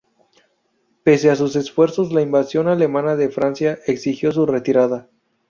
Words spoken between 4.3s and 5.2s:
su retirada.